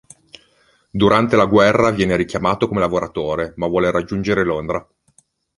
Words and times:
Durante 0.89 1.35
la 1.35 1.45
guerra 1.45 1.91
viene 1.91 2.15
richiamato 2.15 2.67
come 2.67 2.79
lavoratore, 2.79 3.53
ma 3.57 3.67
vuole 3.67 3.91
raggiungere 3.91 4.43
Londra. 4.43 4.83